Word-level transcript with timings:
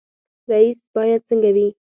رئیس 0.51 0.79
باید 0.95 1.21
څنګه 1.29 1.49
وي؟ 1.55 1.67